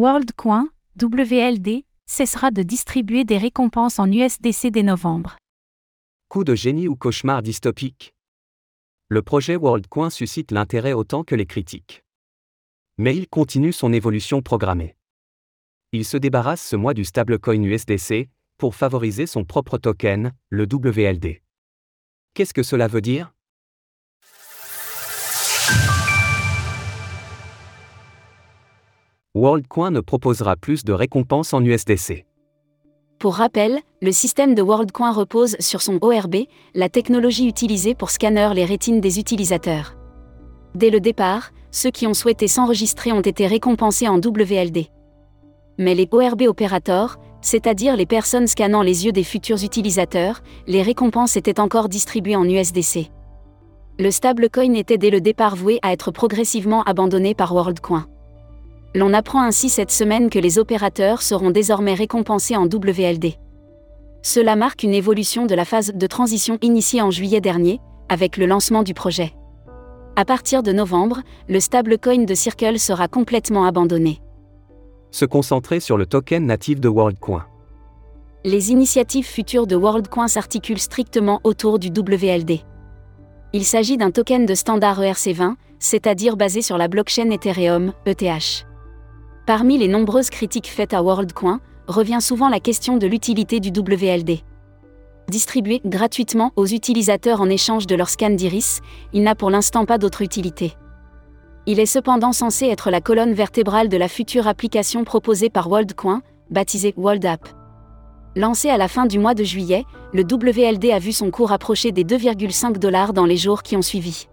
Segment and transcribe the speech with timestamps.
[0.00, 0.68] WorldCoin,
[1.02, 5.36] WLD, cessera de distribuer des récompenses en USDC dès novembre.
[6.28, 8.14] Coup de génie ou cauchemar dystopique?
[9.08, 12.04] Le projet WorldCoin suscite l'intérêt autant que les critiques.
[12.96, 14.94] Mais il continue son évolution programmée.
[15.90, 21.42] Il se débarrasse ce mois du stablecoin USDC pour favoriser son propre token, le WLD.
[22.34, 23.34] Qu'est-ce que cela veut dire?
[29.38, 32.26] WorldCoin ne proposera plus de récompenses en USDC.
[33.20, 36.38] Pour rappel, le système de WorldCoin repose sur son ORB,
[36.74, 39.94] la technologie utilisée pour scanner les rétines des utilisateurs.
[40.74, 44.86] Dès le départ, ceux qui ont souhaité s'enregistrer ont été récompensés en WLD.
[45.78, 51.36] Mais les ORB opérateurs, c'est-à-dire les personnes scannant les yeux des futurs utilisateurs, les récompenses
[51.36, 53.12] étaient encore distribuées en USDC.
[54.00, 58.08] Le stablecoin était dès le départ voué à être progressivement abandonné par WorldCoin.
[58.94, 63.34] L'on apprend ainsi cette semaine que les opérateurs seront désormais récompensés en WLD.
[64.22, 68.46] Cela marque une évolution de la phase de transition initiée en juillet dernier, avec le
[68.46, 69.32] lancement du projet.
[70.16, 74.20] À partir de novembre, le stablecoin de Circle sera complètement abandonné.
[75.10, 77.46] Se concentrer sur le token natif de WorldCoin.
[78.44, 82.60] Les initiatives futures de WorldCoin s'articulent strictement autour du WLD.
[83.52, 88.67] Il s'agit d'un token de standard ERC20, c'est-à-dire basé sur la blockchain Ethereum, ETH.
[89.48, 94.40] Parmi les nombreuses critiques faites à WorldCoin, revient souvent la question de l'utilité du WLD.
[95.30, 98.80] Distribué gratuitement aux utilisateurs en échange de leur scan d'iris,
[99.14, 100.74] il n'a pour l'instant pas d'autre utilité.
[101.64, 106.20] Il est cependant censé être la colonne vertébrale de la future application proposée par WorldCoin,
[106.50, 107.48] baptisée WorldApp.
[108.36, 111.90] Lancé à la fin du mois de juillet, le WLD a vu son cours approcher
[111.90, 114.28] des 2,5 dollars dans les jours qui ont suivi.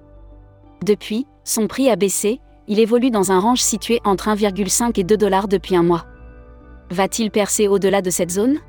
[0.84, 5.18] Depuis, son prix a baissé, il évolue dans un range situé entre 1,5 et 2
[5.18, 6.06] dollars depuis un mois.
[6.92, 8.60] Va-t-il percer au-delà de cette zone?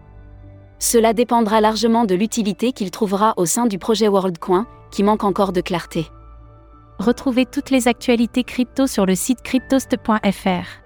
[0.78, 5.52] Cela dépendra largement de l'utilité qu'il trouvera au sein du projet WorldCoin, qui manque encore
[5.52, 6.06] de clarté.
[6.98, 10.82] Retrouvez toutes les actualités crypto sur le site cryptost.fr.